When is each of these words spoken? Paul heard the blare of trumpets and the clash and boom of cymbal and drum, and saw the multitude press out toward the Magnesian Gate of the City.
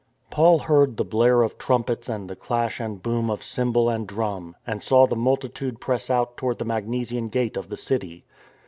Paul 0.31 0.57
heard 0.57 0.97
the 0.97 1.05
blare 1.05 1.43
of 1.43 1.59
trumpets 1.59 2.09
and 2.09 2.27
the 2.27 2.35
clash 2.35 2.79
and 2.79 3.03
boom 3.03 3.29
of 3.29 3.43
cymbal 3.43 3.87
and 3.87 4.07
drum, 4.07 4.55
and 4.65 4.81
saw 4.81 5.05
the 5.05 5.15
multitude 5.15 5.79
press 5.79 6.09
out 6.09 6.37
toward 6.37 6.57
the 6.57 6.65
Magnesian 6.65 7.29
Gate 7.29 7.55
of 7.55 7.69
the 7.69 7.77
City. 7.77 8.25